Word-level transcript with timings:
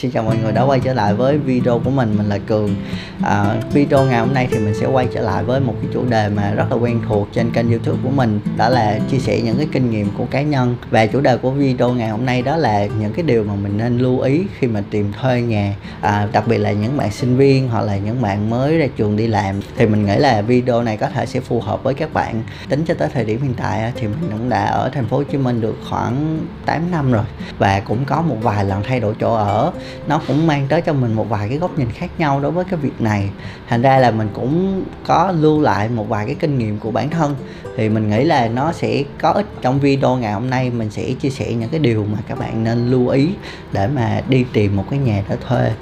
Xin 0.00 0.10
chào 0.10 0.22
mọi 0.22 0.36
người 0.42 0.52
đã 0.52 0.62
quay 0.62 0.80
trở 0.80 0.94
lại 0.94 1.14
với 1.14 1.38
video 1.38 1.78
của 1.84 1.90
mình, 1.90 2.14
mình 2.18 2.28
là 2.28 2.38
Cường. 2.38 2.74
À, 3.22 3.54
Video 3.72 4.04
ngày 4.04 4.20
hôm 4.20 4.34
nay 4.34 4.48
thì 4.50 4.58
mình 4.58 4.74
sẽ 4.74 4.86
quay 4.86 5.08
trở 5.14 5.20
lại 5.20 5.44
với 5.44 5.60
một 5.60 5.74
cái 5.82 5.90
chủ 5.94 6.04
đề 6.08 6.28
mà 6.28 6.50
rất 6.50 6.64
là 6.70 6.76
quen 6.76 7.00
thuộc 7.08 7.28
trên 7.32 7.50
kênh 7.50 7.70
youtube 7.70 7.98
của 8.04 8.10
mình 8.10 8.40
Đó 8.56 8.68
là 8.68 8.98
chia 9.10 9.18
sẻ 9.18 9.40
những 9.40 9.56
cái 9.56 9.66
kinh 9.72 9.90
nghiệm 9.90 10.08
của 10.18 10.24
cá 10.30 10.42
nhân. 10.42 10.76
Và 10.90 11.06
chủ 11.06 11.20
đề 11.20 11.36
của 11.36 11.50
video 11.50 11.92
ngày 11.92 12.08
hôm 12.08 12.26
nay 12.26 12.42
đó 12.42 12.56
là 12.56 12.86
những 12.86 13.12
cái 13.12 13.22
điều 13.22 13.44
mà 13.44 13.54
mình 13.54 13.78
nên 13.78 13.98
lưu 13.98 14.20
ý 14.20 14.42
khi 14.58 14.66
mà 14.66 14.82
tìm 14.90 15.12
thuê 15.20 15.42
nhà 15.42 15.74
à, 16.00 16.28
Đặc 16.32 16.44
biệt 16.46 16.58
là 16.58 16.72
những 16.72 16.96
bạn 16.96 17.10
sinh 17.10 17.36
viên 17.36 17.68
hoặc 17.68 17.82
là 17.82 17.96
những 17.96 18.22
bạn 18.22 18.50
mới 18.50 18.78
ra 18.78 18.86
trường 18.96 19.16
đi 19.16 19.26
làm. 19.26 19.60
Thì 19.76 19.86
mình 19.86 20.06
nghĩ 20.06 20.16
là 20.16 20.42
video 20.42 20.82
này 20.82 20.96
có 20.96 21.08
thể 21.08 21.26
sẽ 21.26 21.40
phù 21.40 21.60
hợp 21.60 21.82
với 21.82 21.94
các 21.94 22.14
bạn. 22.14 22.42
Tính 22.68 22.84
cho 22.86 22.94
tới 22.94 23.08
thời 23.14 23.24
điểm 23.24 23.42
hiện 23.42 23.54
tại 23.56 23.92
thì 23.94 24.06
mình 24.06 24.30
cũng 24.30 24.48
đã 24.48 24.64
ở 24.64 24.90
thành 24.94 25.06
phố 25.06 25.16
Hồ 25.16 25.22
Chí 25.22 25.38
Minh 25.38 25.60
được 25.60 25.76
khoảng 25.90 26.38
8 26.66 26.90
năm 26.90 27.12
rồi 27.12 27.24
Và 27.58 27.80
cũng 27.80 28.04
có 28.04 28.22
một 28.22 28.36
vài 28.42 28.64
lần 28.64 28.82
thay 28.82 29.00
đổi 29.00 29.14
chỗ 29.20 29.34
ở 29.34 29.72
nó 30.06 30.20
cũng 30.26 30.46
mang 30.46 30.66
tới 30.68 30.80
cho 30.80 30.92
mình 30.92 31.14
một 31.14 31.28
vài 31.28 31.48
cái 31.48 31.58
góc 31.58 31.78
nhìn 31.78 31.90
khác 31.90 32.10
nhau 32.18 32.40
đối 32.40 32.50
với 32.50 32.64
cái 32.64 32.76
việc 32.76 33.00
này. 33.00 33.30
Thành 33.68 33.82
ra 33.82 33.98
là 33.98 34.10
mình 34.10 34.28
cũng 34.32 34.84
có 35.06 35.32
lưu 35.32 35.60
lại 35.60 35.88
một 35.88 36.08
vài 36.08 36.26
cái 36.26 36.34
kinh 36.34 36.58
nghiệm 36.58 36.78
của 36.78 36.90
bản 36.90 37.10
thân. 37.10 37.36
Thì 37.76 37.88
mình 37.88 38.10
nghĩ 38.10 38.24
là 38.24 38.48
nó 38.48 38.72
sẽ 38.72 39.02
có 39.20 39.30
ích 39.30 39.46
trong 39.62 39.80
video 39.80 40.16
ngày 40.16 40.32
hôm 40.32 40.50
nay. 40.50 40.70
Mình 40.70 40.90
sẽ 40.90 41.12
chia 41.20 41.30
sẻ 41.30 41.52
những 41.52 41.68
cái 41.68 41.80
điều 41.80 42.06
mà 42.12 42.18
các 42.28 42.38
bạn 42.38 42.64
nên 42.64 42.90
lưu 42.90 43.08
ý 43.08 43.28
để 43.72 43.86
mà 43.86 44.20
đi 44.28 44.44
tìm 44.52 44.76
một 44.76 44.84
cái 44.90 44.98
nhà 44.98 45.22
để 45.28 45.36
thuê. 45.48 45.72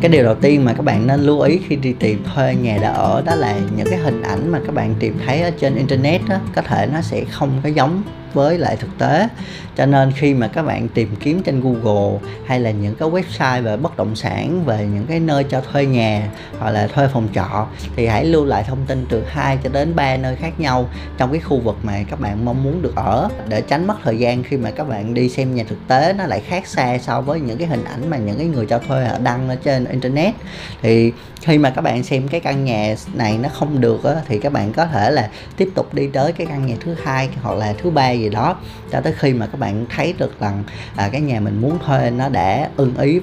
Cái 0.00 0.08
điều 0.08 0.24
đầu 0.24 0.34
tiên 0.34 0.64
mà 0.64 0.72
các 0.72 0.82
bạn 0.82 1.06
nên 1.06 1.20
lưu 1.20 1.40
ý 1.40 1.60
khi 1.68 1.76
đi 1.76 1.92
tìm 1.92 2.24
thuê 2.34 2.54
nhà 2.54 2.78
để 2.80 2.86
ở 2.86 3.22
đó 3.26 3.34
là 3.34 3.58
những 3.76 3.86
cái 3.90 3.98
hình 3.98 4.22
ảnh 4.22 4.52
mà 4.52 4.60
các 4.66 4.74
bạn 4.74 4.94
tìm 4.98 5.18
thấy 5.26 5.42
ở 5.42 5.50
trên 5.60 5.74
internet 5.74 6.20
đó, 6.28 6.36
có 6.54 6.62
thể 6.62 6.88
nó 6.92 7.00
sẽ 7.00 7.24
không 7.24 7.60
có 7.62 7.68
giống 7.68 8.02
với 8.34 8.58
lại 8.58 8.76
thực 8.76 8.98
tế. 8.98 9.28
Cho 9.76 9.86
nên 9.86 10.12
khi 10.12 10.34
mà 10.34 10.48
các 10.48 10.62
bạn 10.62 10.88
tìm 10.88 11.16
kiếm 11.20 11.42
trên 11.42 11.60
Google 11.60 12.18
hay 12.46 12.60
là 12.60 12.70
những 12.70 12.94
cái 12.94 13.08
website 13.08 13.62
về 13.62 13.76
bất 13.76 13.96
động 13.96 14.16
sản 14.16 14.64
về 14.64 14.86
những 14.94 15.06
cái 15.06 15.20
nơi 15.20 15.44
cho 15.44 15.60
thuê 15.60 15.86
nhà 15.86 16.28
hoặc 16.58 16.70
là 16.70 16.86
thuê 16.86 17.08
phòng 17.12 17.28
trọ 17.34 17.66
thì 17.96 18.06
hãy 18.06 18.24
lưu 18.24 18.44
lại 18.44 18.64
thông 18.68 18.86
tin 18.86 19.06
từ 19.08 19.24
2 19.28 19.58
cho 19.64 19.70
đến 19.72 19.96
3 19.96 20.16
nơi 20.16 20.36
khác 20.36 20.60
nhau 20.60 20.88
trong 21.18 21.32
cái 21.32 21.40
khu 21.40 21.60
vực 21.60 21.76
mà 21.82 22.02
các 22.10 22.20
bạn 22.20 22.44
mong 22.44 22.62
muốn 22.62 22.82
được 22.82 22.96
ở 22.96 23.28
để 23.48 23.60
tránh 23.60 23.86
mất 23.86 23.94
thời 24.04 24.18
gian 24.18 24.42
khi 24.42 24.56
mà 24.56 24.70
các 24.70 24.88
bạn 24.88 25.14
đi 25.14 25.28
xem 25.28 25.54
nhà 25.54 25.64
thực 25.68 25.88
tế 25.88 26.12
nó 26.12 26.26
lại 26.26 26.40
khác 26.40 26.66
xa 26.66 26.98
so 26.98 27.20
với 27.20 27.40
những 27.40 27.58
cái 27.58 27.68
hình 27.68 27.84
ảnh 27.84 28.10
mà 28.10 28.16
những 28.16 28.38
cái 28.38 28.46
người 28.46 28.66
cho 28.66 28.78
thuê 28.78 29.04
họ 29.04 29.18
đăng 29.18 29.48
ở 29.48 29.56
trên 29.56 29.84
internet. 29.84 30.34
Thì 30.82 31.12
khi 31.40 31.58
mà 31.58 31.70
các 31.70 31.82
bạn 31.82 32.02
xem 32.02 32.28
cái 32.28 32.40
căn 32.40 32.64
nhà 32.64 32.94
này 33.14 33.38
nó 33.42 33.48
không 33.48 33.80
được 33.80 34.04
á, 34.04 34.14
thì 34.28 34.38
các 34.38 34.52
bạn 34.52 34.72
có 34.72 34.86
thể 34.86 35.10
là 35.10 35.30
tiếp 35.56 35.68
tục 35.74 35.94
đi 35.94 36.08
tới 36.12 36.32
cái 36.32 36.46
căn 36.46 36.66
nhà 36.66 36.74
thứ 36.80 36.94
hai 37.04 37.28
hoặc 37.42 37.58
là 37.58 37.74
thứ 37.82 37.90
ba 37.90 38.12
gì 38.20 38.28
đó 38.28 38.56
cho 38.92 39.00
tới 39.00 39.14
khi 39.18 39.32
mà 39.32 39.46
các 39.46 39.60
bạn 39.60 39.86
thấy 39.96 40.14
được 40.18 40.40
rằng 40.40 40.64
à, 40.96 41.08
cái 41.12 41.20
nhà 41.20 41.40
mình 41.40 41.60
muốn 41.60 41.78
thuê 41.86 42.10
nó 42.10 42.28
đã 42.28 42.68
ưng 42.76 42.96
ý. 42.98 43.20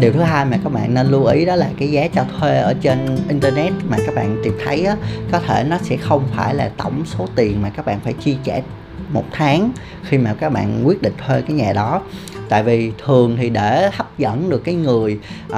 Điều 0.00 0.12
thứ 0.12 0.20
hai 0.20 0.44
mà 0.44 0.56
các 0.64 0.72
bạn 0.72 0.94
nên 0.94 1.06
lưu 1.06 1.24
ý 1.24 1.44
đó 1.44 1.56
là 1.56 1.70
cái 1.78 1.90
giá 1.90 2.08
cho 2.08 2.24
thuê 2.38 2.58
ở 2.58 2.74
trên 2.80 3.18
internet 3.28 3.72
mà 3.88 3.96
các 4.06 4.14
bạn 4.14 4.40
tìm 4.44 4.58
thấy 4.64 4.84
á, 4.84 4.96
có 5.32 5.40
thể 5.40 5.64
nó 5.64 5.78
sẽ 5.82 5.96
không 5.96 6.28
phải 6.36 6.54
là 6.54 6.70
tổng 6.76 7.02
số 7.06 7.28
tiền 7.36 7.62
mà 7.62 7.70
các 7.70 7.86
bạn 7.86 8.00
phải 8.00 8.12
chi 8.12 8.36
trả 8.44 8.60
một 9.12 9.24
tháng 9.32 9.70
khi 10.04 10.18
mà 10.18 10.34
các 10.40 10.52
bạn 10.52 10.82
quyết 10.86 11.02
định 11.02 11.12
thuê 11.26 11.42
cái 11.42 11.56
nhà 11.56 11.72
đó. 11.72 12.02
Tại 12.48 12.62
vì 12.62 12.92
thường 13.04 13.36
thì 13.40 13.50
để 13.50 13.90
hấp 13.92 14.18
dẫn 14.18 14.50
được 14.50 14.64
cái 14.64 14.74
người 14.74 15.18
uh, 15.52 15.56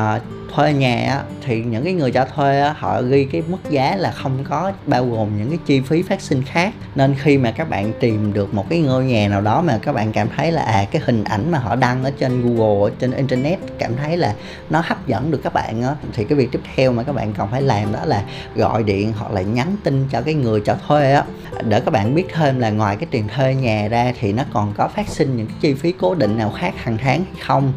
thuê 0.55 0.73
nhà 0.73 1.23
thì 1.47 1.62
những 1.62 1.84
cái 1.84 1.93
người 1.93 2.11
cho 2.11 2.25
thuê 2.25 2.73
họ 2.77 3.03
ghi 3.03 3.25
cái 3.25 3.43
mức 3.48 3.70
giá 3.70 3.97
là 3.97 4.11
không 4.11 4.45
có 4.45 4.73
bao 4.87 5.06
gồm 5.06 5.39
những 5.39 5.48
cái 5.48 5.59
chi 5.67 5.81
phí 5.81 6.03
phát 6.03 6.20
sinh 6.20 6.43
khác. 6.43 6.75
Nên 6.95 7.15
khi 7.15 7.39
mà 7.39 7.51
các 7.51 7.70
bạn 7.70 7.93
tìm 8.01 8.33
được 8.33 8.55
một 8.55 8.67
cái 8.71 8.81
ngôi 8.81 9.05
nhà 9.05 9.28
nào 9.28 9.41
đó 9.41 9.62
mà 9.62 9.78
các 9.83 9.93
bạn 9.93 10.12
cảm 10.12 10.28
thấy 10.37 10.53
là 10.53 10.62
à 10.62 10.84
cái 10.91 11.03
hình 11.05 11.25
ảnh 11.25 11.51
mà 11.51 11.59
họ 11.59 11.77
đăng 11.77 12.05
ở 12.05 12.11
trên 12.19 12.43
Google, 12.43 12.91
ở 12.91 12.94
trên 12.99 13.12
internet 13.12 13.59
cảm 13.78 13.97
thấy 13.97 14.16
là 14.16 14.34
nó 14.71 14.83
hấp 14.87 15.06
dẫn 15.06 15.31
được 15.31 15.41
các 15.44 15.55
bạn 15.55 15.83
á, 15.83 15.94
thì 16.12 16.25
cái 16.25 16.38
việc 16.38 16.49
tiếp 16.53 16.61
theo 16.77 16.93
mà 16.93 17.03
các 17.03 17.12
bạn 17.12 17.32
cần 17.32 17.49
phải 17.50 17.62
làm 17.62 17.93
đó 17.93 18.05
là 18.05 18.22
gọi 18.55 18.82
điện 18.82 19.12
hoặc 19.19 19.32
là 19.32 19.41
nhắn 19.41 19.77
tin 19.84 20.09
cho 20.11 20.21
cái 20.21 20.34
người 20.34 20.61
cho 20.65 20.77
thuê 20.87 21.12
á. 21.12 21.25
Để 21.69 21.81
các 21.81 21.91
bạn 21.91 22.15
biết 22.15 22.25
thêm 22.34 22.59
là 22.59 22.71
ngoài 22.71 22.97
cái 22.97 23.09
tiền 23.11 23.28
thuê 23.37 23.55
nhà 23.55 23.88
ra 23.88 24.12
thì 24.21 24.32
nó 24.32 24.43
còn 24.53 24.72
có 24.77 24.88
phát 24.88 25.09
sinh 25.09 25.37
những 25.37 25.47
cái 25.47 25.56
chi 25.61 25.75
phí 25.75 25.93
cố 25.93 26.15
định 26.15 26.38
nào 26.38 26.53
khác 26.59 26.75
hàng 26.77 26.99
tháng 26.99 27.25
hay 27.25 27.43
không 27.47 27.72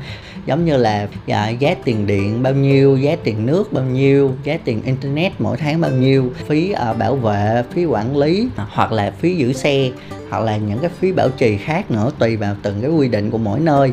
giống 0.46 0.66
như 0.66 0.78
là 0.78 1.08
à, 1.28 1.50
giá 1.50 1.76
tiền 1.84 2.08
điện 2.08 2.44
bao 2.44 2.54
nhiêu 2.54 2.98
giá 2.98 3.16
tiền 3.24 3.46
nước 3.46 3.74
bao 3.74 3.84
nhiêu 3.84 4.32
giá 4.44 4.58
tiền 4.64 4.82
internet 4.86 5.32
mỗi 5.40 5.58
tháng 5.58 5.82
bao 5.82 5.92
nhiêu 5.92 6.32
phí 6.48 6.72
à, 6.72 6.94
bảo 6.94 7.16
vệ 7.16 7.64
phí 7.74 7.86
quản 7.86 8.18
lý 8.18 8.48
hoặc 8.58 8.92
là 8.92 9.12
phí 9.12 9.36
giữ 9.36 9.54
xe 9.54 9.90
hoặc 10.34 10.40
là 10.40 10.58
những 10.58 10.80
cái 10.80 10.90
phí 11.00 11.12
bảo 11.12 11.30
trì 11.30 11.58
khác 11.58 11.92
nữa 11.92 12.12
tùy 12.20 12.36
vào 12.36 12.56
từng 12.64 12.82
cái 12.82 12.92
quy 12.92 13.08
định 13.08 13.32
của 13.32 13.38
mỗi 13.38 13.60
nơi. 13.60 13.92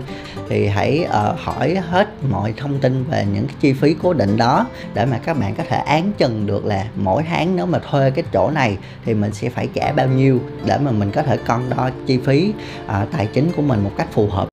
Thì 0.48 0.66
hãy 0.66 1.06
uh, 1.08 1.38
hỏi 1.40 1.74
hết 1.74 2.08
mọi 2.30 2.54
thông 2.56 2.78
tin 2.78 3.04
về 3.04 3.26
những 3.34 3.46
cái 3.46 3.56
chi 3.60 3.72
phí 3.72 3.96
cố 4.02 4.12
định 4.12 4.36
đó 4.36 4.66
để 4.94 5.06
mà 5.06 5.18
các 5.24 5.38
bạn 5.38 5.54
có 5.54 5.64
thể 5.68 5.76
án 5.76 6.12
chừng 6.18 6.46
được 6.46 6.64
là 6.64 6.86
mỗi 6.96 7.22
tháng 7.22 7.56
nếu 7.56 7.66
mà 7.66 7.78
thuê 7.90 8.10
cái 8.10 8.24
chỗ 8.32 8.50
này 8.50 8.76
thì 9.04 9.14
mình 9.14 9.32
sẽ 9.32 9.48
phải 9.48 9.68
trả 9.74 9.92
bao 9.92 10.08
nhiêu 10.08 10.40
để 10.66 10.78
mà 10.78 10.90
mình 10.90 11.10
có 11.10 11.22
thể 11.22 11.36
cân 11.36 11.70
đo 11.76 11.90
chi 12.06 12.18
phí 12.24 12.52
uh, 12.86 13.12
tài 13.12 13.26
chính 13.26 13.52
của 13.56 13.62
mình 13.62 13.84
một 13.84 13.92
cách 13.98 14.08
phù 14.12 14.26
hợp 14.26 14.48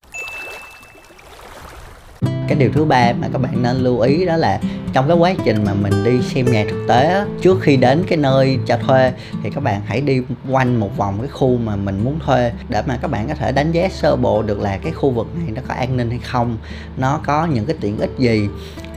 cái 2.47 2.57
điều 2.57 2.71
thứ 2.73 2.85
ba 2.85 3.13
mà 3.21 3.27
các 3.33 3.41
bạn 3.41 3.63
nên 3.63 3.77
lưu 3.77 3.99
ý 3.99 4.25
đó 4.25 4.35
là 4.37 4.59
trong 4.97 5.07
cái 5.07 5.17
quá 5.17 5.33
trình 5.45 5.63
mà 5.65 5.73
mình 5.73 6.03
đi 6.03 6.21
xem 6.21 6.45
nhà 6.45 6.65
thực 6.69 6.85
tế 6.87 7.05
á, 7.05 7.25
trước 7.41 7.57
khi 7.61 7.77
đến 7.77 8.03
cái 8.07 8.17
nơi 8.17 8.59
cho 8.65 8.77
thuê 8.77 9.13
thì 9.43 9.49
các 9.49 9.63
bạn 9.63 9.81
hãy 9.85 10.01
đi 10.01 10.21
quanh 10.49 10.79
một 10.79 10.97
vòng 10.97 11.17
cái 11.19 11.27
khu 11.27 11.57
mà 11.57 11.75
mình 11.75 12.03
muốn 12.03 12.19
thuê 12.19 12.51
để 12.69 12.81
mà 12.87 12.97
các 13.01 13.11
bạn 13.11 13.27
có 13.27 13.33
thể 13.33 13.51
đánh 13.51 13.71
giá 13.71 13.89
sơ 13.89 14.15
bộ 14.15 14.43
được 14.43 14.59
là 14.59 14.77
cái 14.77 14.91
khu 14.91 15.09
vực 15.09 15.27
này 15.35 15.51
nó 15.55 15.61
có 15.67 15.73
an 15.73 15.97
ninh 15.97 16.09
hay 16.09 16.19
không 16.23 16.57
nó 16.97 17.19
có 17.25 17.45
những 17.45 17.65
cái 17.65 17.75
tiện 17.81 17.97
ích 17.97 18.11
gì. 18.17 18.47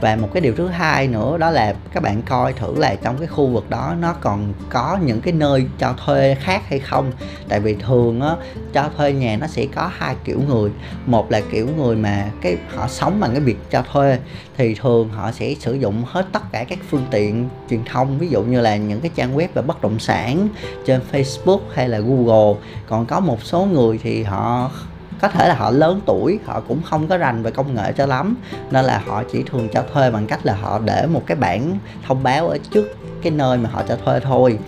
Và 0.01 0.15
một 0.15 0.29
cái 0.33 0.41
điều 0.41 0.53
thứ 0.55 0.67
hai 0.67 1.07
nữa 1.07 1.37
đó 1.37 1.49
là 1.49 1.75
các 1.93 2.03
bạn 2.03 2.21
coi 2.21 2.53
thử 2.53 2.75
là 2.77 2.95
trong 2.95 3.17
cái 3.17 3.27
khu 3.27 3.47
vực 3.47 3.69
đó 3.69 3.95
nó 3.99 4.13
còn 4.13 4.53
có 4.69 4.99
những 5.05 5.21
cái 5.21 5.33
nơi 5.33 5.65
cho 5.79 5.93
thuê 6.05 6.35
khác 6.39 6.61
hay 6.69 6.79
không. 6.79 7.11
Tại 7.49 7.59
vì 7.59 7.75
thường 7.75 8.21
á 8.21 8.35
cho 8.73 8.89
thuê 8.97 9.13
nhà 9.13 9.37
nó 9.37 9.47
sẽ 9.47 9.65
có 9.75 9.91
hai 9.97 10.15
kiểu 10.23 10.41
người. 10.47 10.71
Một 11.05 11.31
là 11.31 11.41
kiểu 11.51 11.67
người 11.77 11.95
mà 11.95 12.25
cái 12.41 12.57
họ 12.75 12.87
sống 12.87 13.19
bằng 13.19 13.31
cái 13.31 13.39
việc 13.39 13.57
cho 13.71 13.83
thuê 13.91 14.17
thì 14.57 14.75
thường 14.75 15.09
họ 15.09 15.31
sẽ 15.31 15.55
sử 15.59 15.73
dụng 15.73 15.90
hết 16.05 16.25
tất 16.31 16.51
cả 16.51 16.63
các 16.63 16.79
phương 16.89 17.05
tiện 17.11 17.49
truyền 17.69 17.83
thông, 17.85 18.19
ví 18.19 18.29
dụ 18.29 18.43
như 18.43 18.61
là 18.61 18.75
những 18.75 19.01
cái 19.01 19.11
trang 19.15 19.37
web 19.37 19.47
về 19.53 19.61
bất 19.61 19.81
động 19.81 19.99
sản 19.99 20.47
trên 20.85 21.01
Facebook 21.11 21.59
hay 21.73 21.89
là 21.89 21.99
Google. 21.99 22.61
Còn 22.87 23.05
có 23.05 23.19
một 23.19 23.43
số 23.43 23.65
người 23.65 23.99
thì 24.03 24.23
họ, 24.23 24.71
có 25.21 25.27
thể 25.27 25.47
là 25.47 25.55
họ 25.55 25.71
lớn 25.71 26.01
tuổi, 26.05 26.39
họ 26.45 26.61
cũng 26.67 26.81
không 26.83 27.07
có 27.07 27.17
rành 27.17 27.43
về 27.43 27.51
công 27.51 27.75
nghệ 27.75 27.93
cho 27.97 28.05
lắm, 28.05 28.35
nên 28.71 28.85
là 28.85 29.03
họ 29.07 29.23
chỉ 29.31 29.43
thường 29.43 29.69
cho 29.73 29.83
thuê 29.93 30.11
bằng 30.11 30.27
cách 30.27 30.39
là 30.43 30.53
họ 30.53 30.79
để 30.85 31.07
một 31.07 31.23
cái 31.25 31.37
bảng 31.37 31.77
thông 32.07 32.23
báo 32.23 32.47
ở 32.47 32.57
trước 32.71 32.97
cái 33.21 33.31
nơi 33.31 33.57
mà 33.57 33.69
họ 33.73 33.83
cho 33.87 33.95
thuê 34.05 34.19
thôi 34.19 34.59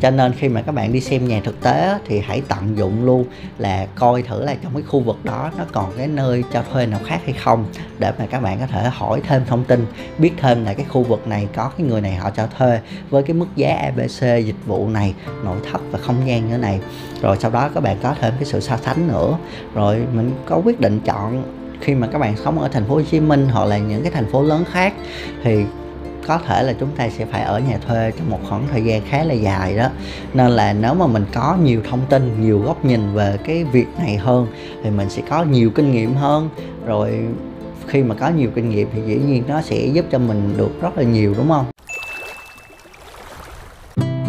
cho 0.00 0.10
nên 0.10 0.32
khi 0.32 0.48
mà 0.48 0.62
các 0.62 0.72
bạn 0.72 0.92
đi 0.92 1.00
xem 1.00 1.28
nhà 1.28 1.40
thực 1.44 1.60
tế 1.60 1.98
thì 2.06 2.20
hãy 2.20 2.42
tận 2.48 2.78
dụng 2.78 3.04
luôn 3.04 3.24
là 3.58 3.86
coi 3.94 4.22
thử 4.22 4.44
là 4.44 4.54
trong 4.62 4.72
cái 4.74 4.82
khu 4.82 5.00
vực 5.00 5.24
đó 5.24 5.50
nó 5.58 5.64
còn 5.72 5.92
cái 5.96 6.08
nơi 6.08 6.44
cho 6.52 6.62
thuê 6.72 6.86
nào 6.86 7.00
khác 7.06 7.20
hay 7.24 7.32
không, 7.32 7.66
để 7.98 8.12
mà 8.18 8.26
các 8.26 8.40
bạn 8.40 8.58
có 8.60 8.66
thể 8.66 8.88
hỏi 8.92 9.20
thêm 9.28 9.42
thông 9.46 9.64
tin, 9.64 9.86
biết 10.18 10.32
thêm 10.40 10.64
là 10.64 10.74
cái 10.74 10.86
khu 10.88 11.02
vực 11.02 11.26
này 11.26 11.48
có 11.56 11.70
cái 11.78 11.86
người 11.86 12.00
này 12.00 12.14
họ 12.14 12.30
cho 12.30 12.46
thuê 12.58 12.80
với 13.10 13.22
cái 13.22 13.34
mức 13.34 13.46
giá 13.56 13.76
ABC 13.76 14.46
dịch 14.46 14.66
vụ 14.66 14.88
này, 14.88 15.14
nội 15.44 15.58
thất 15.72 15.80
và 15.90 15.98
không 15.98 16.16
gian 16.26 16.50
như 16.50 16.58
này. 16.58 16.80
Rồi 17.22 17.36
sau 17.40 17.50
đó 17.50 17.70
các 17.74 17.82
bạn 17.82 17.96
có 18.02 18.14
thêm 18.20 18.34
cái 18.36 18.44
sự 18.44 18.60
so 18.60 18.76
sánh 18.76 19.08
nữa. 19.08 19.38
Rồi 19.74 20.02
mình 20.12 20.32
có 20.46 20.60
quyết 20.64 20.80
định 20.80 21.00
chọn 21.00 21.42
khi 21.80 21.94
mà 21.94 22.06
các 22.06 22.18
bạn 22.18 22.36
sống 22.36 22.58
ở 22.58 22.68
thành 22.68 22.84
phố 22.84 22.94
Hồ 22.94 23.02
Chí 23.10 23.20
Minh 23.20 23.48
hoặc 23.48 23.64
là 23.64 23.78
những 23.78 24.02
cái 24.02 24.12
thành 24.12 24.30
phố 24.30 24.42
lớn 24.42 24.64
khác, 24.72 24.92
thì 25.42 25.64
có 26.26 26.38
thể 26.38 26.62
là 26.62 26.72
chúng 26.80 26.90
ta 26.96 27.08
sẽ 27.08 27.26
phải 27.26 27.42
ở 27.42 27.60
nhà 27.60 27.78
thuê 27.88 28.10
trong 28.18 28.30
một 28.30 28.38
khoảng 28.48 28.66
thời 28.72 28.84
gian 28.84 29.02
khá 29.08 29.24
là 29.24 29.34
dài 29.34 29.76
đó. 29.76 29.88
Nên 30.34 30.50
là 30.50 30.72
nếu 30.72 30.94
mà 30.94 31.06
mình 31.06 31.24
có 31.34 31.56
nhiều 31.62 31.80
thông 31.90 32.00
tin, 32.08 32.40
nhiều 32.40 32.58
góc 32.58 32.84
nhìn 32.84 33.14
về 33.14 33.38
cái 33.44 33.64
việc 33.64 33.86
này 33.98 34.16
hơn, 34.16 34.46
thì 34.82 34.90
mình 34.90 35.10
sẽ 35.10 35.22
có 35.28 35.44
nhiều 35.44 35.70
kinh 35.70 35.92
nghiệm 35.92 36.14
hơn. 36.14 36.48
Rồi 36.86 37.26
khi 37.86 38.02
mà 38.02 38.14
có 38.14 38.28
nhiều 38.28 38.50
kinh 38.54 38.70
nghiệm 38.70 38.88
thì 38.92 39.00
dĩ 39.06 39.20
nhiên 39.26 39.42
nó 39.48 39.62
sẽ 39.62 39.86
giúp 39.86 40.04
cho 40.10 40.18
mình 40.18 40.54
được 40.56 40.82
rất 40.82 40.98
là 40.98 41.02
nhiều, 41.02 41.34
đúng 41.36 41.48
không? 41.48 41.73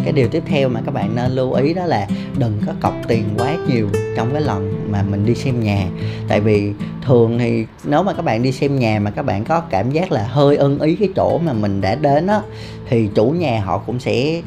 Cái 0.06 0.12
điều 0.12 0.28
tiếp 0.28 0.42
theo 0.46 0.68
mà 0.68 0.80
các 0.86 0.94
bạn 0.94 1.14
nên 1.14 1.32
lưu 1.32 1.52
ý 1.52 1.74
đó 1.74 1.84
là 1.84 2.08
đừng 2.38 2.60
có 2.66 2.72
cọc 2.80 2.94
tiền 3.08 3.24
quá 3.38 3.56
nhiều 3.68 3.88
trong 4.16 4.32
cái 4.32 4.42
lần 4.42 4.90
mà 4.90 5.02
mình 5.02 5.26
đi 5.26 5.34
xem 5.34 5.60
nhà. 5.60 5.86
Tại 6.28 6.40
vì 6.40 6.72
thường 7.02 7.38
thì 7.38 7.66
nếu 7.84 8.02
mà 8.02 8.12
các 8.12 8.22
bạn 8.22 8.42
đi 8.42 8.52
xem 8.52 8.78
nhà 8.78 9.00
mà 9.00 9.10
các 9.10 9.22
bạn 9.22 9.44
có 9.44 9.60
cảm 9.60 9.90
giác 9.90 10.12
là 10.12 10.22
hơi 10.22 10.56
ưng 10.56 10.80
ý 10.80 10.96
cái 10.96 11.08
chỗ 11.16 11.38
mà 11.38 11.52
mình 11.52 11.80
đã 11.80 11.94
đến 11.94 12.26
á, 12.26 12.40
thì 12.88 13.08
chủ 13.14 13.30
nhà 13.30 13.60
họ 13.64 13.78
cũng 13.78 14.00
sẽ 14.00 14.42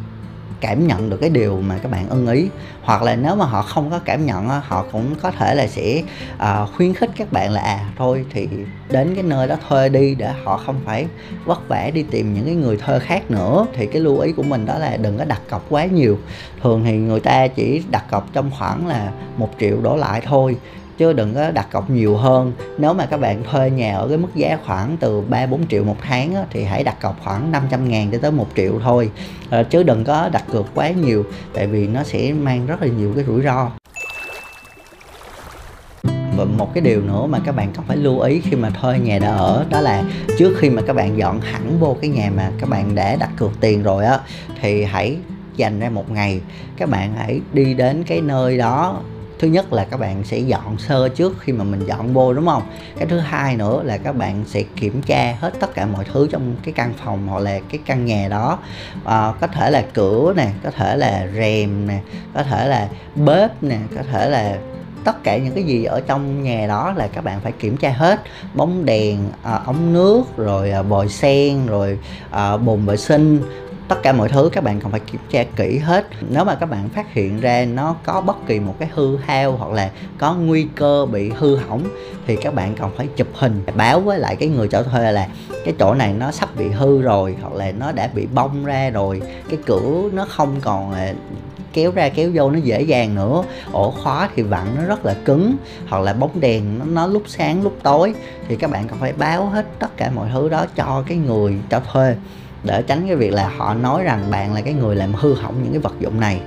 cảm 0.62 0.88
nhận 0.88 1.10
được 1.10 1.18
cái 1.22 1.30
điều 1.30 1.62
mà 1.62 1.78
các 1.84 1.92
bạn 1.92 2.10
ưng 2.10 2.28
ý. 2.28 2.48
Hoặc 2.82 3.04
là 3.04 3.16
nếu 3.16 3.36
mà 3.36 3.46
họ 3.46 3.62
không 3.62 3.90
có 3.92 4.00
cảm 4.00 4.26
nhận 4.26 4.48
họ 4.48 4.86
cũng 4.92 5.16
có 5.22 5.32
thể 5.32 5.56
là 5.56 5.68
sẽ 5.68 6.04
uh, 6.36 6.70
khuyến 6.76 6.94
khích 6.94 7.10
các 7.18 7.32
bạn 7.32 7.52
là 7.52 7.62
à 7.62 7.90
thôi 7.98 8.26
thì 8.30 8.48
đến 8.90 9.16
cái 9.16 9.24
nơi 9.24 9.48
đó 9.48 9.56
thuê 9.70 9.90
đi 9.90 10.16
để 10.16 10.32
họ 10.44 10.58
không 10.58 10.76
phải 10.86 11.08
vất 11.46 11.68
vả 11.68 11.90
đi 11.94 12.04
tìm 12.04 12.34
những 12.34 12.46
cái 12.46 12.56
người 12.56 12.78
thuê 12.78 13.00
khác 13.00 13.32
nữa. 13.32 13.66
Thì 13.74 13.86
cái 13.86 14.02
lưu 14.02 14.20
ý 14.20 14.32
của 14.32 14.44
mình 14.44 14.66
đó 14.66 14.78
là 14.78 14.98
đừng 14.98 15.18
có 15.18 15.26
đặt 15.26 15.42
cọc 15.50 15.66
quá 15.70 15.86
nhiều. 15.86 16.18
Thường 16.64 16.84
thì 16.86 16.98
người 16.98 17.20
ta 17.20 17.48
chỉ 17.48 17.84
đặt 17.92 18.06
cọc 18.12 18.34
trong 18.34 18.52
khoảng 18.60 18.88
là 18.88 19.12
một 19.38 19.50
triệu 19.60 19.82
đổ 19.82 19.96
lại 19.96 20.22
thôi 20.26 20.58
chứ 21.00 21.14
đừng 21.14 21.36
có 21.36 21.52
đặt 21.52 21.68
cọc 21.72 21.90
nhiều 21.90 22.18
hơn. 22.18 22.54
Nếu 22.78 22.94
mà 22.94 23.06
các 23.06 23.18
bạn 23.18 23.44
thuê 23.52 23.70
nhà 23.70 23.96
ở 23.96 24.08
cái 24.08 24.18
mức 24.18 24.36
giá 24.36 24.58
khoảng 24.66 24.98
từ 25.00 25.22
3 25.22 25.46
4 25.46 25.68
triệu 25.68 25.84
một 25.84 25.96
tháng 26.02 26.36
á, 26.36 26.44
thì 26.52 26.64
hãy 26.64 26.84
đặt 26.84 27.02
cọc 27.02 27.24
khoảng 27.24 27.52
500 27.52 27.90
ngàn 27.90 28.12
cho 28.12 28.18
tới 28.22 28.32
1 28.32 28.48
triệu 28.56 28.80
thôi. 28.84 29.12
À, 29.50 29.64
chứ 29.64 29.84
đừng 29.84 30.04
có 30.04 30.30
đặt 30.30 30.44
cược 30.52 30.66
quá 30.76 30.90
nhiều 30.90 31.26
tại 31.54 31.68
vì 31.68 31.88
nó 31.88 32.04
sẽ 32.04 32.34
mang 32.34 32.66
rất 32.66 32.82
là 32.82 32.88
nhiều 32.88 33.12
cái 33.16 33.24
rủi 33.24 33.42
ro. 33.42 33.72
Và 36.38 36.46
một 36.58 36.74
cái 36.74 36.82
điều 36.82 37.02
nữa 37.02 37.26
mà 37.26 37.40
các 37.46 37.56
bạn 37.56 37.72
cần 37.76 37.86
phải 37.88 37.98
lưu 37.98 38.20
ý 38.20 38.42
khi 38.42 38.56
mà 38.56 38.70
thuê 38.70 39.00
nhà 39.00 39.20
đã 39.20 39.28
ở 39.28 39.66
đó 39.70 39.82
là 39.82 40.04
trước 40.38 40.58
khi 40.58 40.70
mà 40.70 40.82
các 40.88 40.96
bạn 40.96 41.18
dọn 41.18 41.42
hẳn 41.42 41.80
vô 41.80 41.98
cái 42.02 42.10
nhà 42.10 42.32
mà 42.36 42.52
các 42.60 42.70
bạn 42.70 42.96
đã 42.96 43.16
đặt 43.16 43.30
cược 43.38 43.52
tiền 43.60 43.84
rồi 43.84 44.06
á 44.06 44.20
thì 44.62 44.84
hãy 44.84 45.18
dành 45.56 45.80
ra 45.80 45.90
một 45.90 46.12
ngày. 46.12 46.42
Các 46.78 46.90
bạn 46.90 47.14
hãy 47.18 47.42
đi 47.54 47.74
đến 47.74 48.04
cái 48.04 48.22
nơi 48.22 48.58
đó 48.58 49.02
thứ 49.40 49.48
nhất 49.48 49.74
là 49.74 49.86
các 49.92 50.00
bạn 50.00 50.24
sẽ 50.24 50.38
dọn 50.38 50.78
sơ 50.78 51.10
trước 51.10 51.36
khi 51.40 51.54
mà 51.54 51.64
mình 51.64 51.86
dọn 51.86 52.14
vô 52.14 52.34
đúng 52.34 52.46
không? 52.46 52.64
Cái 52.98 53.08
thứ 53.08 53.20
hai 53.20 53.56
nữa 53.56 53.82
là 53.84 53.98
các 53.98 54.16
bạn 54.16 54.44
sẽ 54.48 54.64
kiểm 54.76 55.02
tra 55.02 55.38
hết 55.40 55.54
tất 55.60 55.74
cả 55.74 55.86
mọi 55.86 56.06
thứ 56.14 56.28
trong 56.32 56.56
cái 56.64 56.74
căn 56.74 56.94
phòng 57.04 57.28
hoặc 57.28 57.40
là 57.40 57.60
cái 57.70 57.80
căn 57.86 58.06
nhà 58.06 58.28
đó. 58.30 58.60
À, 59.06 59.34
có 59.42 59.48
thể 59.48 59.72
là 59.72 59.84
cửa 59.94 60.34
nè 60.38 60.52
có 60.64 60.72
thể 60.72 60.98
là 60.98 61.28
rèm 61.36 61.88
nè 61.88 62.00
có 62.34 62.44
thể 62.44 62.68
là 62.68 62.90
bếp 63.16 63.64
nè 63.64 63.78
có 63.96 64.02
thể 64.12 64.30
là 64.30 64.58
tất 65.04 65.24
cả 65.24 65.38
những 65.38 65.54
cái 65.54 65.64
gì 65.64 65.84
ở 65.84 66.02
trong 66.08 66.44
nhà 66.44 66.68
đó 66.68 66.94
là 66.96 67.08
các 67.08 67.24
bạn 67.24 67.40
phải 67.44 67.52
kiểm 67.52 67.78
tra 67.78 67.90
hết. 67.90 68.20
Bóng 68.54 68.86
đèn 68.86 69.18
à, 69.44 69.60
ống 69.66 69.94
nước 69.94 70.24
rồi 70.38 70.72
ờ, 70.72 70.80
à, 70.80 70.84
bồi 70.84 71.10
sen 71.10 71.66
rồi 71.66 71.98
à, 72.32 72.58
bồn 72.58 72.86
vệ 72.86 72.98
sinh 72.98 73.42
tất 73.90 74.04
cả 74.04 74.14
mọi 74.14 74.30
thứ 74.30 74.50
các 74.54 74.64
bạn 74.64 74.80
cần 74.80 74.92
phải 74.92 75.00
kiểm 75.00 75.22
tra 75.30 75.44
kỹ 75.56 75.78
hết. 75.78 76.08
Nếu 76.30 76.46
mà 76.46 76.56
các 76.56 76.66
bạn 76.66 76.90
phát 76.90 77.14
hiện 77.14 77.40
ra 77.40 77.66
nó 77.66 77.96
có 78.06 78.22
bất 78.22 78.48
kỳ 78.48 78.60
một 78.60 78.76
cái 78.80 78.90
hư 78.94 79.18
hao 79.18 79.52
hoặc 79.52 79.72
là 79.72 79.90
có 80.18 80.34
nguy 80.34 80.68
cơ 80.76 81.06
bị 81.12 81.32
hư 81.38 81.56
hỏng 81.56 81.84
thì 82.28 82.36
các 82.36 82.54
bạn 82.54 82.76
cần 82.76 82.92
phải 82.98 83.08
chụp 83.16 83.28
hình 83.34 83.64
báo 83.76 84.00
với 84.00 84.20
lại 84.20 84.36
cái 84.36 84.50
người 84.50 84.68
cho 84.68 84.84
thuê 84.84 85.12
là 85.12 85.28
cái 85.66 85.74
chỗ 85.80 85.94
này 85.94 86.14
nó 86.14 86.32
sắp 86.32 86.50
bị 86.58 86.70
hư 86.70 87.02
rồi 87.02 87.36
hoặc 87.42 87.54
là 87.54 87.72
nó 87.72 87.92
đã 87.92 88.10
bị 88.14 88.28
bong 88.34 88.66
ra 88.66 88.90
rồi 88.90 89.22
cái 89.50 89.60
cửa 89.66 90.10
nó 90.14 90.26
không 90.30 90.56
còn 90.62 90.94
kéo 91.74 91.92
ra 91.92 92.10
kéo 92.10 92.32
vô 92.34 92.52
nó 92.52 92.60
dễ 92.60 92.82
dàng 92.82 93.16
nữa. 93.16 93.44
Ổ 93.72 93.92
khóa 93.92 94.30
thì 94.36 94.44
vặn 94.44 94.68
nó 94.78 94.84
rất 94.84 95.06
là 95.06 95.16
cứng 95.26 95.56
hoặc 95.88 96.00
là 96.00 96.14
bóng 96.14 96.40
đèn 96.40 96.80
nó, 96.80 96.86
nó 96.86 97.08
lúc 97.08 97.24
sáng 97.28 97.64
lúc 97.64 97.78
tối 97.84 98.14
thì 98.48 98.56
các 98.56 98.70
bạn 98.70 98.88
cần 98.88 99.00
phải 99.00 99.14
báo 99.14 99.46
hết 99.46 99.66
tất 99.80 99.98
cả 99.98 100.12
mọi 100.16 100.30
thứ 100.34 100.50
đó 100.50 100.66
cho 100.76 101.04
cái 101.08 101.18
người 101.18 101.58
cho 101.70 101.80
thuê 101.92 102.16
để 102.64 102.84
tránh 102.88 103.08
cái 103.08 103.16
việc 103.16 103.34
là 103.34 103.52
họ 103.58 103.74
nói 103.74 104.04
rằng 104.04 104.32
bạn 104.32 104.54
là 104.54 104.62
cái 104.62 104.74
người 104.74 104.96
làm 104.96 105.14
hư 105.14 105.34
hỏng 105.34 105.64
những 105.64 105.72
cái 105.72 105.82
vật 105.82 105.94
dụng 106.00 106.20
này. 106.20 106.42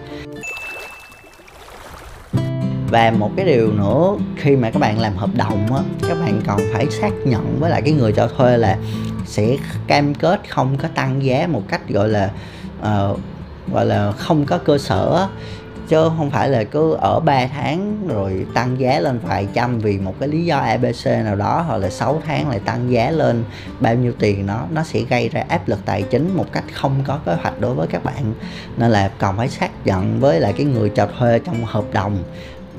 Và 2.89 3.11
một 3.11 3.31
cái 3.37 3.47
điều 3.47 3.73
nữa 3.73 4.17
khi 4.37 4.57
mà 4.57 4.71
các 4.71 4.79
bạn 4.79 5.01
làm 5.01 5.17
hợp 5.17 5.31
đồng 5.35 5.75
á 5.75 5.83
các 6.09 6.19
bạn 6.21 6.41
còn 6.47 6.61
phải 6.73 6.91
xác 6.91 7.11
nhận 7.25 7.57
với 7.61 7.71
lại 7.71 7.83
cái 7.83 7.93
người 7.93 8.13
cho 8.13 8.29
thuê 8.29 8.57
là 8.57 8.79
sẽ 9.27 9.57
cam 9.87 10.15
kết 10.15 10.41
không 10.51 10.77
có 10.83 10.89
tăng 10.95 11.25
giá 11.25 11.47
một 11.47 11.63
cách 11.69 11.89
gọi 11.89 12.09
là 12.09 12.31
uh, 12.81 13.21
gọi 13.73 13.87
là 13.87 14.13
không 14.13 14.47
có 14.47 14.59
cơ 14.59 14.79
sở 14.79 15.29
chứ 15.89 16.11
không 16.17 16.31
phải 16.31 16.49
là 16.49 16.65
cứ 16.65 16.93
ở 16.93 17.21
3 17.21 17.47
tháng 17.47 18.09
rồi 18.09 18.47
tăng 18.55 18.81
giá 18.81 19.01
lên 19.01 19.19
vài 19.19 19.49
trăm 19.55 19.79
vì 19.79 19.99
một 19.99 20.15
cái 20.21 20.29
lý 20.29 20.45
do 20.45 20.59
ABC 20.59 21.07
nào 21.07 21.37
đó, 21.37 21.65
hoặc 21.69 21.77
là 21.77 21.91
6 21.91 22.23
tháng 22.27 22.49
lại 22.49 22.61
tăng 22.65 22.93
giá 22.93 23.11
lên 23.11 23.45
bao 23.81 23.95
nhiêu 23.95 24.13
tiền, 24.19 24.47
nó 24.47 24.61
nó 24.71 24.83
sẽ 24.83 25.01
gây 25.01 25.29
ra 25.29 25.45
áp 25.49 25.69
lực 25.69 25.79
tài 25.85 26.03
chính 26.03 26.37
một 26.37 26.47
cách 26.53 26.65
không 26.73 26.95
có 27.07 27.19
kế 27.27 27.35
hoạch 27.35 27.61
đối 27.61 27.75
với 27.75 27.87
các 27.87 28.05
bạn. 28.05 28.35
Nên 28.77 28.91
là 28.91 29.11
còn 29.19 29.37
phải 29.37 29.49
xác 29.49 29.71
nhận 29.85 30.21
với 30.21 30.41
lại 30.41 30.53
cái 30.57 30.67
người 30.67 30.89
cho 30.89 31.09
thuê 31.19 31.39
trong 31.39 31.65
hợp 31.65 31.85
đồng. 31.93 32.19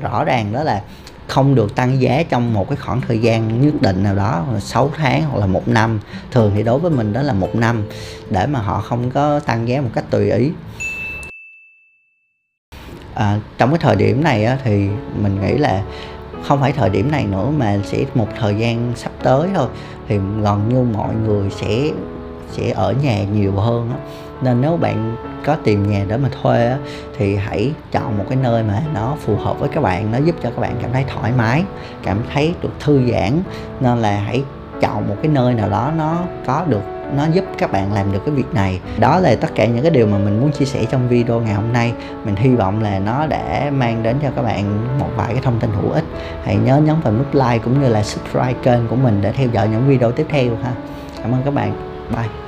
Rõ 0.02 0.24
ràng 0.26 0.54
đó 0.54 0.64
là 0.64 0.82
không 1.28 1.56
được 1.56 1.76
tăng 1.76 2.02
giá 2.02 2.24
trong 2.30 2.54
một 2.54 2.70
cái 2.70 2.78
khoảng 2.78 3.02
thời 3.02 3.20
gian 3.20 3.62
nhất 3.62 3.82
định 3.82 4.04
nào 4.04 4.16
đó 4.16 4.46
6 4.60 4.92
tháng 4.98 5.24
hoặc 5.24 5.40
là 5.40 5.46
một 5.46 5.68
năm. 5.68 6.00
Thường 6.32 6.52
thì 6.56 6.64
đối 6.64 6.80
với 6.80 6.92
mình 6.92 7.14
đó 7.14 7.22
là 7.22 7.34
một 7.34 7.56
năm 7.56 7.84
để 8.30 8.46
mà 8.46 8.60
họ 8.60 8.82
không 8.82 9.12
có 9.12 9.40
tăng 9.40 9.68
giá 9.68 9.82
một 9.82 9.90
cách 9.96 10.06
tùy 10.10 10.32
ý 10.32 10.52
à, 13.14 13.40
trong 13.58 13.70
cái 13.70 13.80
thời 13.80 13.96
điểm 13.96 14.24
này 14.24 14.46
á, 14.46 14.58
thì 14.64 14.88
mình 15.22 15.42
nghĩ 15.42 15.58
là 15.58 15.82
không 16.44 16.62
phải 16.62 16.72
thời 16.72 16.90
điểm 16.90 17.12
này 17.12 17.26
nữa 17.26 17.48
mà 17.58 17.78
sẽ 17.84 18.06
một 18.16 18.28
thời 18.40 18.56
gian 18.56 18.92
sắp 18.96 19.12
tới 19.24 19.50
thôi 19.56 19.68
thì 20.08 20.20
gần 20.42 20.70
như 20.70 20.82
mọi 20.98 21.16
người 21.16 21.50
sẽ 21.50 21.90
sẽ 22.52 22.72
ở 22.72 22.94
nhà 23.04 23.24
nhiều 23.24 23.52
hơn 23.52 23.90
á. 23.90 23.98
nên 24.42 24.62
nếu 24.62 24.78
bạn 24.78 25.16
có 25.46 25.56
tìm 25.64 25.92
nhà 25.92 26.06
để 26.08 26.18
mà 26.18 26.30
thuê 26.42 26.68
á, 26.68 26.78
thì 27.18 27.36
hãy 27.36 27.72
chọn 27.92 28.18
một 28.18 28.26
cái 28.30 28.38
nơi 28.44 28.64
mà 28.64 28.82
nó 28.94 29.16
phù 29.20 29.36
hợp 29.36 29.60
với 29.60 29.70
các 29.70 29.82
bạn 29.82 30.12
nó 30.12 30.18
giúp 30.18 30.36
cho 30.44 30.50
các 30.50 30.60
bạn 30.60 30.76
cảm 30.82 30.92
thấy 30.92 31.06
thoải 31.08 31.32
mái 31.38 31.64
cảm 32.04 32.18
thấy 32.34 32.54
được 32.62 32.72
thư 32.80 33.12
giãn 33.12 33.32
nên 33.80 33.98
là 33.98 34.18
hãy 34.18 34.44
chọn 34.82 35.08
một 35.10 35.16
cái 35.22 35.32
nơi 35.32 35.54
nào 35.54 35.70
đó 35.70 35.92
nó 35.98 36.18
có 36.46 36.64
được 36.68 36.84
nó 37.18 37.26
giúp 37.34 37.46
các 37.58 37.72
bạn 37.72 37.94
làm 37.94 38.12
được 38.12 38.20
cái 38.26 38.36
việc 38.36 38.54
này. 38.54 38.80
Đó 39.00 39.20
là 39.20 39.36
tất 39.36 39.48
cả 39.56 39.66
những 39.66 39.82
cái 39.82 39.92
điều 39.92 40.08
mà 40.08 40.18
mình 40.18 40.40
muốn 40.40 40.52
chia 40.52 40.66
sẻ 40.66 40.86
trong 40.92 41.10
video 41.10 41.40
ngày 41.40 41.54
hôm 41.54 41.74
nay. 41.74 41.94
Mình 42.26 42.36
hy 42.36 42.56
vọng 42.56 42.84
là 42.84 43.00
nó 43.00 43.28
đã 43.28 43.72
mang 43.74 44.04
đến 44.04 44.16
cho 44.24 44.30
các 44.36 44.42
bạn 44.42 44.88
một 45.00 45.10
vài 45.16 45.34
cái 45.34 45.42
thông 45.44 45.60
tin 45.60 45.70
hữu 45.82 45.92
ích. 45.92 46.06
Hãy 46.44 46.56
nhớ 46.56 46.78
nhấn 46.78 46.96
vào 47.04 47.14
nút 47.14 47.36
like 47.36 47.58
cũng 47.58 47.82
như 47.82 47.90
là 47.90 48.04
subscribe 48.04 48.56
kênh 48.64 48.88
của 48.88 48.96
mình 48.96 49.20
để 49.22 49.32
theo 49.32 49.48
dõi 49.52 49.68
những 49.68 49.88
video 49.88 50.12
tiếp 50.12 50.26
theo 50.30 50.56
ha. 50.64 50.72
Cảm 51.22 51.32
ơn 51.32 51.42
các 51.46 51.54
bạn. 51.54 51.74
Bye. 52.10 52.43